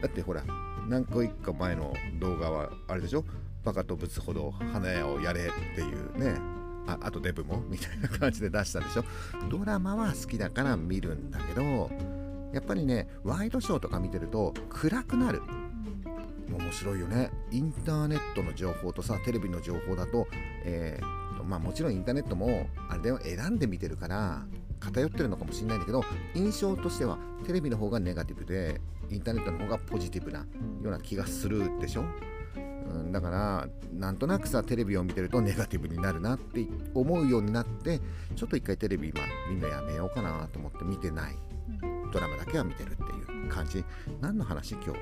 [0.00, 0.44] だってほら
[0.88, 3.24] 何個一個前の動画はあれでしょ？
[3.64, 6.40] バカとぶつほど花屋をやれっていうね。
[6.86, 7.60] ああとデブも？
[7.68, 9.04] みたいな感じで出したでしょ？
[9.50, 11.90] ドラマは好きだから見るんだけど
[12.52, 15.42] やっぱりねワイドショーとか見てると暗くなる。
[16.50, 17.30] 面白いよね。
[17.50, 20.26] インターネットの情報とさテレビの情報だと,、
[20.64, 24.46] えーとまあ、もちろんインターネットもあれだよ選んで見てるから
[24.80, 26.02] 偏ってるのかもしれないんだけど
[26.34, 28.80] 印象としてはテレビの方がネガティブで
[29.10, 30.46] インターネットの方がポジティブなよ
[30.84, 32.04] うな気がするでしょ？
[32.56, 38.00] うん、だからなんとなくさテレビを見てるとネガティブになるなって思うようになって
[38.34, 41.36] ちょっと一回テレビ今みんなやめようかなと思って見てない。
[42.12, 43.84] ドラマだけは見てるっていう感じ。
[44.20, 45.00] 何の話今日？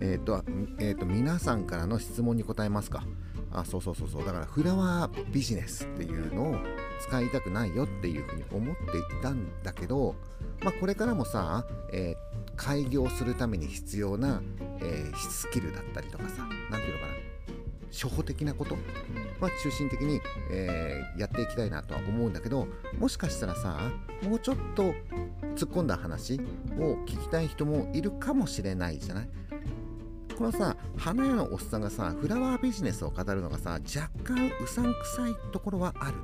[0.00, 0.42] えっ、と,、
[0.78, 3.04] えー、と皆さんからの質問に答えますか。
[3.52, 4.24] あそうそうそうそう。
[4.24, 6.56] だからフラワービジネスっていうのを
[7.00, 10.14] 使いたくないよっていうふうに思っていたんだけど
[10.62, 14.42] まあこれからもさ、えー開業するために必要な、
[14.80, 17.21] えースキルだったりとかさ何ていうのかな。
[17.92, 18.74] 初歩的なこと
[19.40, 22.66] は中心的に、えーやっていきたいなとは思うんだけど
[22.98, 23.78] もしかしたらさ
[24.22, 24.94] もうちょっと
[25.54, 26.40] 突っ込んだ話
[26.78, 29.28] を聞きたい人もいるかもしれないじゃない？
[30.36, 36.14] このさ花屋のおっさんがさフラワービジネスを語るのがさ若干うさんくさいところはある。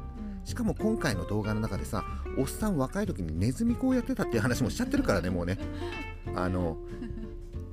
[0.44, 2.02] しかも今回の動画の中でさ
[2.38, 5.58] おっさん若い時にネズミ講やってたっていう話もしちゃってるからねもうね。
[6.34, 6.78] あの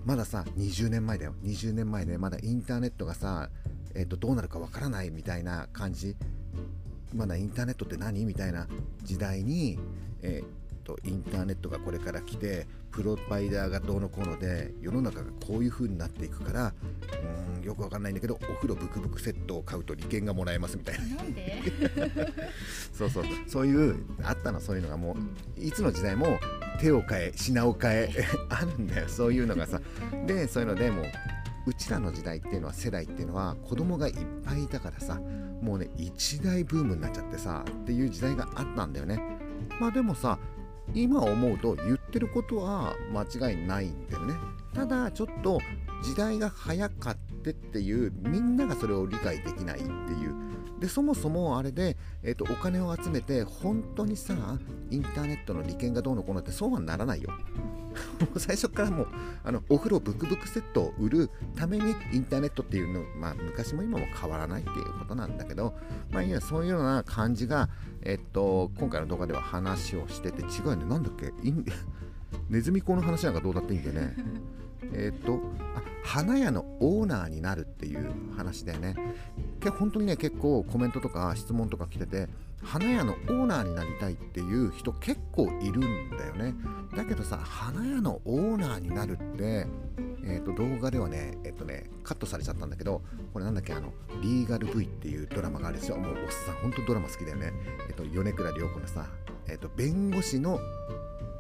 [0.06, 1.34] まださ20年前だよ。
[1.44, 3.50] 20年前でまだインターネットがさ、
[3.96, 6.16] えっとどうなるかわからないみたいな感じ。
[7.14, 8.26] まだインターネットって何？
[8.26, 8.68] みたいな
[9.04, 9.80] 時代に、
[10.22, 21.16] えっとインターネットがこれから来てプロバイダーがどうのこうので世の中がこういう風になっていくからうーんよくわかんないんだけどお風呂ブクブクセットを買うと利権がもらえますみたいな。
[21.16, 21.64] なんで？
[22.94, 23.24] そうそう。
[23.48, 24.60] そういうあったの。
[24.60, 25.18] そういうのがも
[25.58, 26.38] ういつの時代も
[26.78, 28.10] 手を変え品を変え
[28.50, 29.08] あるんだよ。
[29.08, 29.82] そういうのがさ。
[30.26, 31.06] でそういうのでもう
[31.68, 35.20] うちらの時代っていうのは世代っていうのは子供がいっぱいいたからさ
[35.62, 39.20] もうね一大ブームになっちゃってさっていう時代があったんだよね。
[39.80, 40.38] まあでもさ
[40.94, 44.36] 今思うと言ってることは間違いないんだよね。
[44.74, 45.60] ただちょっと
[46.04, 49.92] 時代が早かってっていうみんながそれを理解できないってい
[50.28, 50.36] う
[50.80, 54.36] でそもそもあれで、えっとお金を集めて本当にさ
[54.92, 57.32] インターネットの利権がどうのこうのってそうはならないよ。
[58.38, 59.08] 最初からもう
[59.46, 65.74] あのお風呂ブクブクセットを売るためにインターネットっていうのまあ昔も今も変わらないっていうことなんだけど
[66.12, 67.70] まあいやそういうような感じが
[68.02, 70.86] えっと今回の動画では話をしてて違うよね。
[70.86, 71.32] なんだっけ？
[72.50, 74.16] ネズミ講の話なんかどうだっていいんだよね。
[74.94, 75.40] えっと
[75.76, 78.96] あ花屋のオーナーになるっていう話だよね
[79.60, 82.28] け本当にね結構コメントとか質問とか来てて
[82.64, 86.56] 花屋のオーナーになりたいっていう人結構いるんだよね
[86.96, 89.68] だけどさ花屋のオーナーになるって
[90.28, 95.98] えー、と動画ではね、えっ、とね、カットされちゃったんだけど、これなんだっけ、あの、リーガル V っていうドラマがあるんですよ。
[95.98, 97.54] もう、おっさん、ほんとドラマ好きだよね。
[97.88, 99.08] えっ、と、米倉涼子のさ、
[99.48, 100.60] えっ、と、弁護士の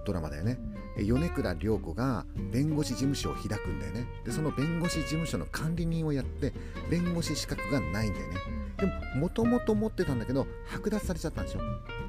[0.06, 0.60] ドラマだよね。
[0.98, 4.06] 米倉涼子が弁護士事務所を開くんだよね。
[4.24, 6.54] で、その弁護士事務所の管理人をやって、
[6.90, 8.36] 弁護士資格がないんだよね。
[8.78, 11.60] でも、もともと持ってたんだけど、剥奪されちゃったんでしょ。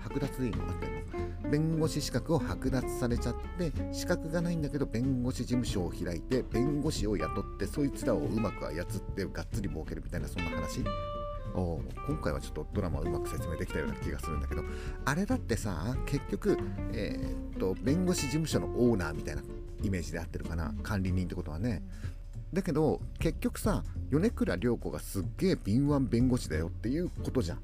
[0.09, 0.96] 剥奪でいいの合ってんの
[1.51, 10.81] 弁護士資格を剥奪されちゃって資格がないんだけど弁護士事務所を開いて弁護士を雇ってそいつらをうまく操ってがっつり儲けるみたいなそんな話
[11.56, 14.62] 今回はちょっとドラマをうまく説明できたような気がするんだけど
[15.06, 16.58] あれだってさ結局、
[16.92, 19.42] えーっと弁護士事務所のオーナーみたいな
[19.82, 21.82] イメージで合ってるかな管理人ってことはね。
[22.52, 27.60] だけど結局さ米倉涼子がすっげえ敏腕弁護士だよっていうことじゃん。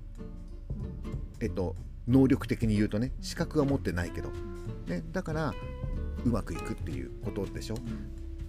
[1.41, 1.77] えっと
[2.09, 4.31] 能力的に言うとね資格は持ってないけど、
[4.87, 5.55] ね、だから
[6.25, 7.77] うまくいくっていうことでしょ。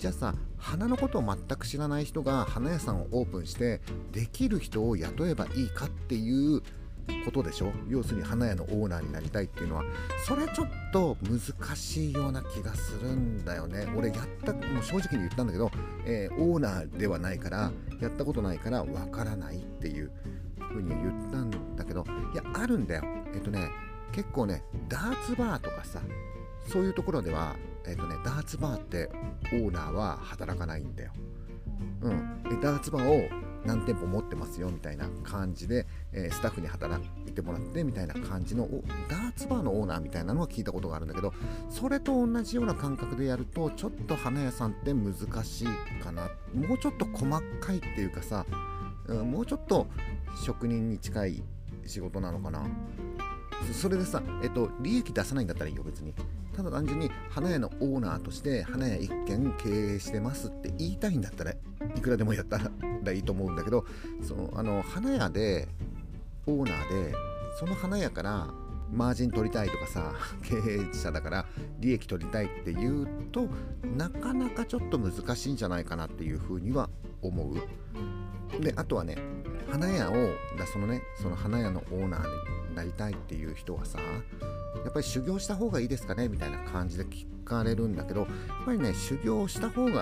[0.03, 3.79] じゃあさ花のことを全く知らない人が花屋さんをオープンして
[4.11, 6.61] できる人を雇えばいいかっていう
[7.23, 7.71] ことでしょ？
[7.87, 9.85] 要するに花屋のオーナーになりたいっていうのは。
[10.27, 13.87] それちょっと難しいような気がするんだよね。
[13.95, 15.71] 俺やったもう正直に言ったんだけど、
[16.05, 20.11] えー、オーナーではないからやったことないからわからないっていう
[20.57, 22.05] ふうに言ったんだけど。
[22.33, 23.03] いやあるんだよ。
[23.33, 23.69] えっ、とね
[24.11, 26.01] 結構ねダーツバーとかさ
[26.67, 29.09] そういうところではえっ、とねダーツバーって
[29.51, 31.11] オーナーは働かないんだよ。
[32.01, 38.67] うん、でダーツバーを何店舗持ってますよみたいな感じで、えー、スタッフに働いてもらってみたいな感じの
[39.09, 41.33] ダーツバーのオーナーみたいなのは聞いたことがあるんだけど
[41.69, 46.29] それと同じような感覚でやるとちょっと花屋さんって難しいかな。
[46.53, 47.25] もうちょっと細
[47.61, 48.45] かいっていうかさ、
[49.07, 49.87] うん、もうちょっと
[50.45, 51.43] 職人に近い
[51.85, 52.65] 仕事なのかな。
[53.71, 56.13] それでさ、えっと、利益出さないんだったらいいよ別に。
[56.55, 61.55] ただ単純に花屋のオーナーとして花屋一軒経営してますって言いたいんだったらい
[62.01, 62.59] くらでもやった
[63.03, 63.85] らいいと思うんだけど
[64.21, 65.67] そのあの花屋で
[66.45, 67.15] オーナーで
[67.59, 68.47] その花屋から
[68.91, 70.13] マージン取りたいとかさ
[70.43, 71.45] 経営者だから
[71.79, 73.47] 利益取りたいっていうと
[73.97, 76.89] なかなかちょっと難しいんじゃないかなっていうふうには
[77.21, 77.55] 思う。
[78.61, 79.17] であとはね
[79.71, 80.13] 花屋を
[80.57, 88.29] だそのねその花屋のオーナーになりたいっていう人はさやっぱり修行した方がいいですかねみたいな感じで聞かれるんだけどやっ
[88.65, 89.99] ぱりね修行した方がいい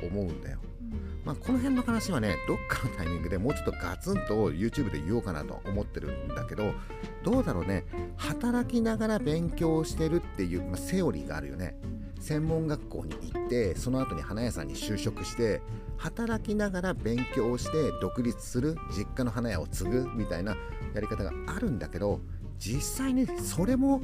[0.00, 0.58] と思うんだよ。
[1.24, 6.72] まあ、この辺の話はねどっかのタイミングでもうちょっとガツンと YouTube で言おうかなと思ってるんだけど
[7.22, 7.84] どうだろうね。
[8.16, 11.76] 働きながら勉強してるっていう、まあ、セオリーがあるよね。
[12.20, 15.60] 専門学校に行ってその後に花屋さんに就職して
[15.96, 20.56] 働きながら勉強して独立する実家の花屋を継ぐみたいな
[20.98, 22.20] やり方があるんだけど
[22.58, 24.00] 実際にそれも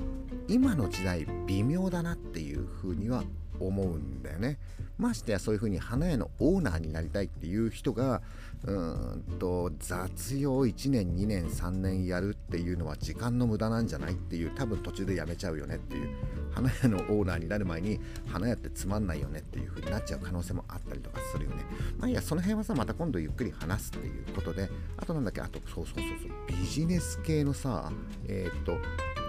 [0.47, 3.25] 今の時代微妙だなっていうふうには
[3.59, 4.59] 思うんだよね。
[4.99, 8.23] ましてやそういうふうに花屋のオーナーになりたいっていう人が
[8.65, 16.09] うんと雑用1年2年3年やるっていうのは時間の無駄なんじゃないっていう多分途中でやめちゃうよねっていう
[16.53, 21.65] 花屋のオーナーになる前に花屋ってつまんないよねっていう風になっちゃう可能性もあったりとかするよね。
[21.99, 27.93] まあいやその辺はさまた今度ゆっくり話すっていうことであとなんだっけあとそうそうそうそうビジネス系のさ
[28.29, 28.79] えー、っと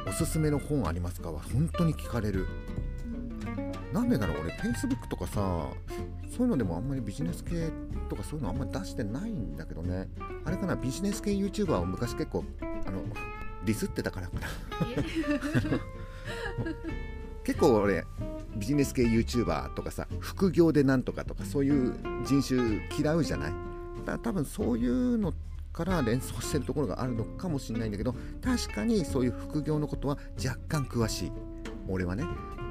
[0.07, 1.31] おすすめの本ありますか？
[1.31, 2.47] は本当に聞かれる。
[3.95, 5.69] なんでだろう俺 Facebook とかさ
[6.29, 7.69] そういうのでもあんまりビジネス系
[8.09, 10.09] とかそういうのあんまり出してないんだけどね。
[10.43, 13.01] あれかなビジネス系 YouTuber を昔結構あの
[13.63, 14.47] ディスってたからかな。
[17.45, 18.03] 結構俺
[18.57, 23.53] ビジネス系 YouTuber とかさ副業でなんとかとかそういう人種嫌うじゃない？
[24.05, 25.33] だ多分そういうの
[25.71, 31.31] から連想してるところがあるのかもしれないんだけど確かにそういう副業のことは若干詳しい
[31.87, 32.23] 俺はね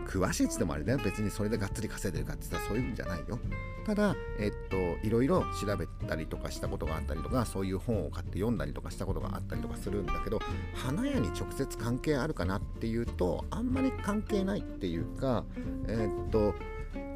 [0.06, 1.00] 詳しいっつってもあれだよ。
[1.02, 3.38] 別にそれでがっつり稼いでるかって言ったらそういうんじゃないよ。
[3.84, 10.40] ただえっといろいろ調べたりとかしたことがあったりとかそういう本を買って読んだりとかしたことがあったりとかするんだけど
[10.74, 15.44] 花屋に直接関係あるかなっていうとあんまり関係ないっていうか
[15.86, 16.54] えっと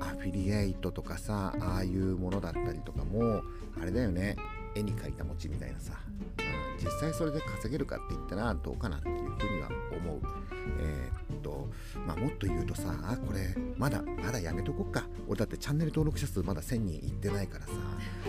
[0.01, 3.43] アフィリエイトとかさああいうものだったりとかも
[3.81, 4.37] あれだよね。
[4.79, 10.21] 絵に描いた餅みたいなさ、うん、実際それで稼げるかって言ったらどうかなっていうふうには思う。
[10.81, 11.69] えー、っと、
[12.07, 15.07] まあ、もっと言うとさ、あこれ、まだ、まだやめとこっか。
[15.27, 17.73] 俺だってチャンネル登録者数まだ1000人いってないからさ、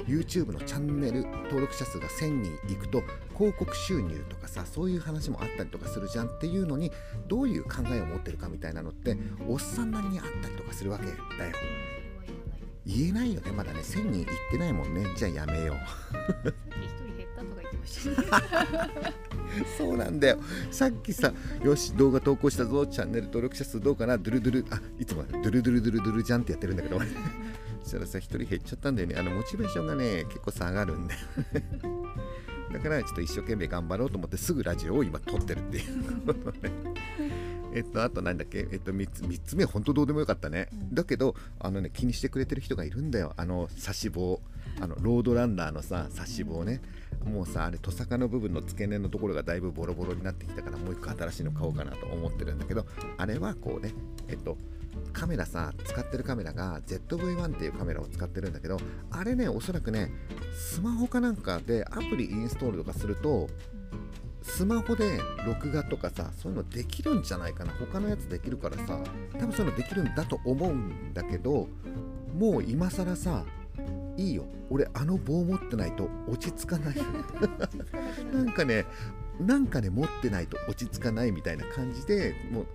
[0.07, 3.03] YouTube のチャンネル登録者数が1000人いくと、
[3.37, 6.91] 広告収入とかさ、そういう話もあったりとかするじゃんっていうのに、
[7.27, 11.53] どういう考えを持ってるかみたいなのって、おっさんなりにあったりとかするわけだよ。
[12.89, 15.05] 言えないよね、まだね、1000人いってないもんね。
[15.15, 15.77] じゃあやめよう。
[19.77, 20.39] そうなんだよ。
[20.71, 21.31] さっきさ
[21.63, 22.85] よし動画投稿したぞ。
[22.87, 24.17] チャンネル登録者数どうかな。
[24.17, 24.65] ドゥルドゥル。
[24.71, 26.99] あいつもドゥルドゥルドゥルドゥルじゃんってやってるんだけど。
[27.83, 29.15] そしたらさ一人減っちゃったんだよね。
[29.17, 31.19] あのモチベーションがね結構下がるんだよ
[32.71, 36.71] だからちょっと一生懸命頑張ろうと思ってすぐラジオを今撮ってるっていうことね
[37.73, 43.33] えっと、あとなんだっけ、えっと、3つ ,3 つ目本当どうでもよかったね、だけどあのね気にしてくれてる人がいるんだよ。
[43.37, 44.41] あの差し棒。
[44.81, 46.81] あのロードランナーのさ差し棒ね。
[47.25, 52.85] もうさあれトサカの部分の付け根のところがだいぶボロボロになってきたからもう一個新しいの買おうかなと思ってるんだけど
[53.17, 53.93] あれはこうね
[54.27, 54.57] えっと
[55.11, 58.79] カメラさ使ってるカメラが ZV-1 っていうカメラを使ってるんだけど
[59.11, 60.11] あれねおそらくね
[60.53, 63.49] スマホかなんかでアプリインストールとかすると
[64.41, 67.73] スマホで録画とかさそういうのできるんじゃないかな。
[67.73, 68.99] 他のやつできるからさ
[69.33, 71.67] 多分そういうのできるんだと思うんだけど
[72.37, 73.43] もう今更さ
[74.17, 74.45] いいよ。
[74.69, 76.95] 俺あの棒持ってないと落ち着かない。
[78.33, 78.85] なんかね
[79.39, 82.65] なんかね持ってないと落ち着かないみたいな感じでもう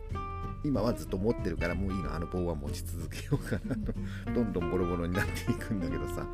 [0.64, 2.14] 今はずっと持ってるからもういいの。
[2.14, 3.92] あの棒は持ち続けようかなと。
[4.32, 6.26] どんどんボロボロになっていくんだけどさ。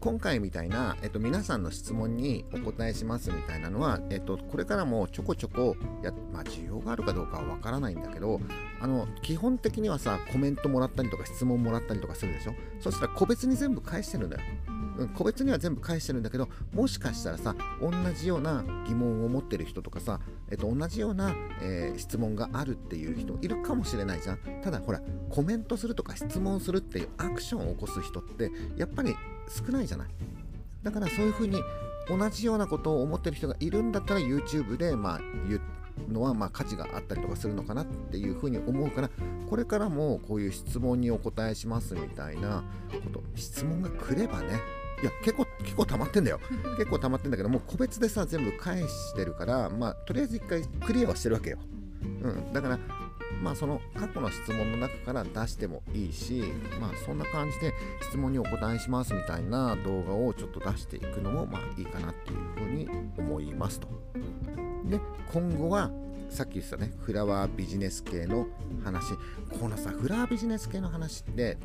[0.00, 8.40] 今回みたいな、えっと、皆さんの質問にお答えしますみたいなのは、えっと、これからもちょこちょこや、まあ、需要があるかどうかはわからないんだけど
[8.80, 12.54] あの基本的にはさコメントもらったりとか質問もらったりとかするでしょ？
[12.80, 14.42] そしたら個別に全部返してるんだよ。
[14.98, 20.20] うん個別には全部返してるんだけどもしかしたらさ同じような疑問を持ってる人とかさ、
[20.50, 24.38] えっと、同じような、えー質問があるっていう人いるかもしれないじゃん。
[24.62, 29.14] ただほらコメントするとか質問するっていうアクションを起こす人ってやっぱり
[29.48, 30.08] 少ないじゃない。
[30.82, 31.60] だからそういうふうに
[32.08, 35.58] 同じようなことを思ってる人がいるんだったら YouTube でまあ言
[36.08, 39.10] うのはまあ価値があったりとかするのかなっていうふうに思うから
[39.48, 42.62] これからもこういう質問にお答えしますみたいな
[43.04, 43.22] こと。
[43.34, 44.60] 質問が来ればね
[45.02, 46.40] いや結構結構溜まってんだよ。
[46.76, 51.58] 結構溜まってんだけどもう個別でさ全部返してるからまあとりあえず一回クリアはしてるわけよ、
[52.22, 52.78] うん、だから
[53.42, 56.42] まあその過去の質問の中から出してもいいし
[56.80, 57.72] まあそんな感じで
[58.02, 63.88] 質問にお答えしますみたいな動画をちょっと出していくのもまあいいかなっていうふうに思いますと。
[64.84, 65.00] で
[65.32, 65.90] 今後は
[66.28, 68.46] さっき言ってたねフラワービジネス系の
[68.84, 69.14] 話。
[69.60, 71.58] このさフラワービジネス系の話って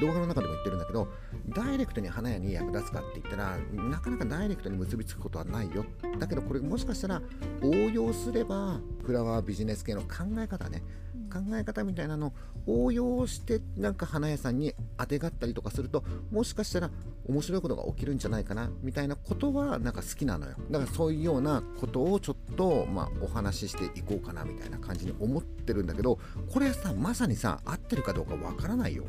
[0.00, 1.08] 動画の中でも言ってるんだけど
[1.48, 3.56] ダイレクトに花屋に役立つかって言ったら
[3.88, 5.84] なかなかダイレクトに結びつくことはないよ。
[6.18, 7.22] だけどこれもしかしたら
[7.62, 10.82] 応用すればフラワービジネス系の考え方ね。
[11.28, 12.32] 考え方みたいなの
[12.66, 16.90] を応用してなんか花屋さんにあてがったりとかするともしかしたら
[17.28, 20.54] 面白いことが起きるんじゃないかなみたいなことはなんか好きなのよ。
[20.70, 26.18] だからそういうようなことをちょっとまあお話ししていこうかなみたいな感じに思ってるんだけど
[26.50, 29.04] これさまさにさ合ってるかどうかわからないよ。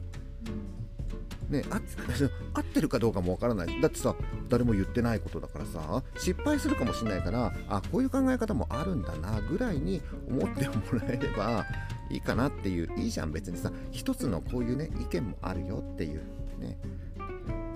[1.50, 1.82] ね、あ
[2.54, 3.82] 合ってるかどうかもわからない。
[3.82, 4.16] だってさ
[4.50, 11.66] 誰も言ってないことだからさ失敗するかもしれないからあこういう考え方もあるんだなぐらいに思ってもらえれば
[12.12, 16.22] いいかなっていういいじゃん別にさ一つのこういうね意見もあるよっていう
[16.60, 16.78] ね。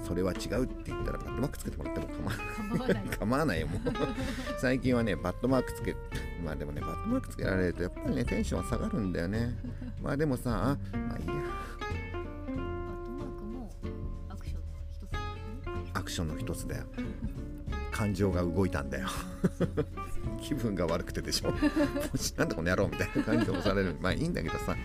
[0.06, 3.04] それは違うって言ったらバットマークつけてもらっても構わない。
[3.18, 3.82] 構わない よもう。
[4.60, 5.96] 最近はねバットマークつけ
[6.44, 9.56] まあでもねバットマークつけられるとやっぱりねテンションは下がるんだよね。
[10.02, 11.34] まあでもさあまあいいや
[16.04, 16.84] アクションの一つだよ
[17.92, 19.08] 感情が動いたんだよ。
[20.42, 21.54] 気分が悪くてでしょ。
[22.18, 23.96] しなんでこの野郎みたいな感じで押される。
[24.02, 24.76] まあいいんだけどさ。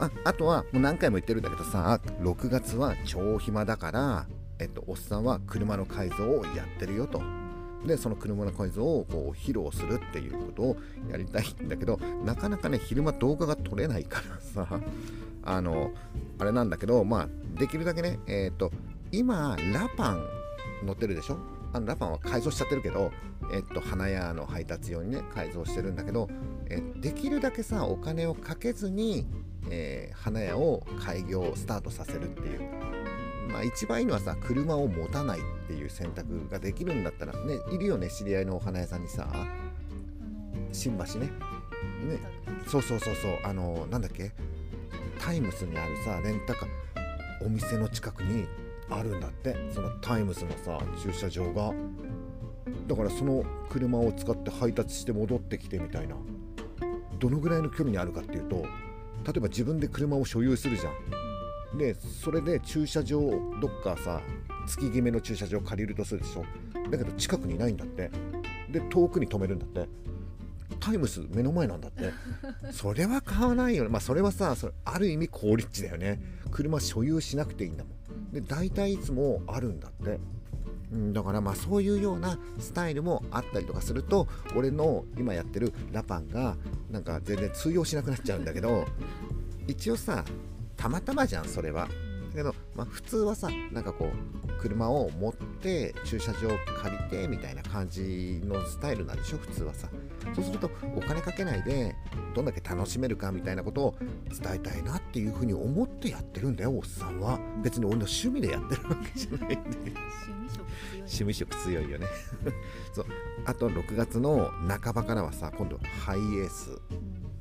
[0.00, 4.26] ああとはもう何回も言ってるんだけどさ6月は超暇だから
[4.58, 7.22] えっとおっさんは車の改造をやってるよと。
[7.86, 10.76] でその車の改造をこう披露するっていうことを
[11.10, 14.20] やりたいんだけどなかなかね昼間動画が撮れないか
[14.54, 14.80] らさ
[15.44, 15.92] あの
[16.38, 18.70] あれなんだけどまあできるだけねえっ、と
[19.12, 20.26] 今ラパン
[20.84, 21.36] 乗ってるでしょ？
[21.74, 23.12] あのラパンは改造しちゃってるけど、
[23.52, 26.28] えっと、花屋の配達用にね改造してるんだけど、
[26.68, 29.26] えできるだけさお金をかけずに、
[29.70, 32.60] えー花屋を開業スタートさせるっていう。
[33.50, 39.28] まあ一番いいのはさ車を持たないっていう選択ができるんだったらねいるよね知り合いのお花屋さんにさ。
[40.72, 41.26] 新橋ね。
[41.26, 41.32] ね。
[42.66, 43.38] そうそうそうそう。
[43.44, 44.32] あのなんだっけ？
[45.20, 48.46] タイムスにあるさレンタカーお店の近くに
[48.90, 49.56] あるんだって。
[49.74, 51.72] そのタイムスのさ駐車場が。
[52.86, 56.16] だからその車を使って配達して戻ってきてみたいな。
[57.18, 60.90] どのぐらいの距離にあるかっていうと例えば自分で車を所有するじゃ
[61.74, 61.78] ん。
[61.78, 63.20] でそれで駐車場
[63.60, 64.20] どっかさ
[64.66, 66.44] 月決めの駐車場借りるとするでしょ。
[66.90, 68.10] だけど近くにいないんだって。
[68.70, 69.88] で遠くに止めるんだって。
[70.80, 72.10] タイムス目の前なんだって。
[72.72, 73.90] それは買わないよね。
[73.90, 76.20] まあそれはさそれある意味好立地だよね。
[76.50, 77.92] 車所有しなくていいんだもん。
[78.32, 80.18] で大体いつもあるんだって。
[80.92, 86.56] うんだからまあそういうようなスタイルもあったりとかすると俺の今やってるラパンが
[86.90, 88.84] なんか全然通用しなくなっちゃうんだけど
[89.66, 90.22] 一応さ
[90.76, 91.88] たまたまじゃんそれは。
[92.32, 99.38] だけど、まあ、普通はさなんかこう車を持って駐車場を借りてみたいな感じのスタイルなんでしょ？
[99.38, 99.88] 普通はさ。
[100.34, 101.96] そうするとお金かけないで
[102.34, 103.94] どんだけ楽しめるかみたいなことを
[104.40, 107.38] 伝えたいなっていうふうに思ってやってるんだよおっさんは。
[107.62, 109.92] 別に俺の趣味でやってるわけじゃないんで。
[109.92, 112.06] 趣味色強い趣味色強いよね。
[112.94, 113.06] そう。
[113.44, 116.80] あと6月の半ばからはさ今度ハイエース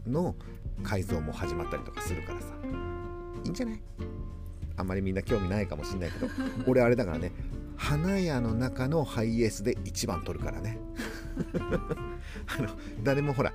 [0.07, 0.35] の
[0.83, 2.47] 改造も始まったりとかするからさ。
[3.43, 3.81] いいんじゃない？
[4.81, 6.27] あんまりみんな興味ないかもしんないけど
[6.67, 7.31] 俺あれだからね
[7.77, 10.77] 花屋の中のハイエースで一番取るからね。
[12.59, 12.69] あの
[13.03, 13.53] 誰もほら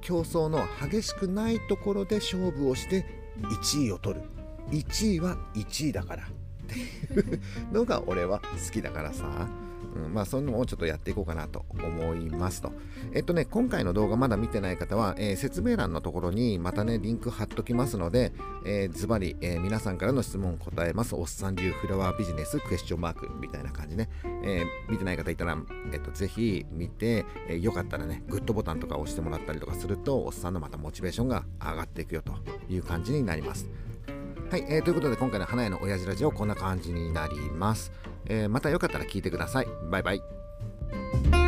[0.00, 3.04] 競争の激しくないところで勝負をして
[3.40, 4.26] 1位を取る。
[4.70, 6.26] 1位は1位だからっ
[6.66, 7.40] ていう
[7.72, 9.48] のが俺は好きだからさ
[9.94, 12.72] うん、まあそういうのをちょっとやっていこうかなと思いますと。
[13.12, 18.32] えっとね、今回の動画まだ見てない方は、えー、説明欄のところにまたね、リンク貼っときますので、
[18.66, 21.14] えー、ズバリ、えー、皆さんからの質問答えます。
[21.14, 24.08] おっさん流フラワービジネスクエスチョンマークみたいな感じね。
[24.44, 25.56] えー、見てない方いたら、
[25.92, 32.34] えっと、ぜひ見て、えー、よかったらね、グッドボタンとか押してもらったりとかすると、おっさんのまたモチベーションが上がっていくよと
[32.68, 33.68] いう感じになります。
[34.54, 37.90] はい、えー、ということで今回の花屋の親父ラジオこんな感じになります、
[38.26, 39.66] えー、またよかったら聞いてください。
[39.90, 41.43] バイバイ。